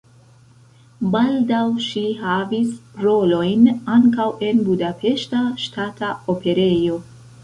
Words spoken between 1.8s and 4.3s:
ŝi havis rolojn ankaŭ